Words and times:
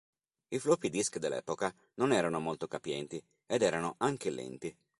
I 0.49 0.57
floppy 0.57 0.89
disk 0.89 1.19
dell'epoca 1.19 1.71
non 1.97 2.11
erano 2.11 2.39
molto 2.39 2.67
capienti 2.67 3.23
ed 3.45 3.61
erano 3.61 3.93
anche 3.99 4.31
lenti. 4.31 4.75